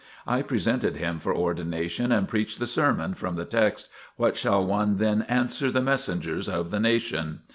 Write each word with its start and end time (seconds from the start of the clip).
I 0.25 0.41
presented 0.41 0.97
him 0.97 1.19
for 1.19 1.31
ordination 1.31 2.11
and 2.11 2.27
preached 2.27 2.57
the 2.57 2.65
sermon, 2.65 3.13
from 3.13 3.35
the 3.35 3.45
text: 3.45 3.87
"What 4.15 4.35
shall 4.35 4.65
one 4.65 4.97
then 4.97 5.21
answer 5.29 5.69
the 5.69 5.79
messengers 5.83 6.49
of 6.49 6.71
the 6.71 6.79
nation? 6.79 7.41